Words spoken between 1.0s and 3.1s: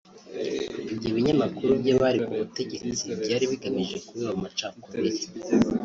binyamakuru by’abari ku butegetsi